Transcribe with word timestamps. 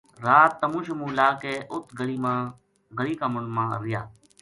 رات 0.25 0.51
تمو 0.61 0.79
شمو 0.85 1.07
لا 1.17 1.27
کے 1.41 1.53
اُت 1.71 1.85
گلی 2.99 3.13
کا 3.19 3.27
مُنڈھ 3.33 3.51
ما 3.55 3.63
رہیا 3.83 4.01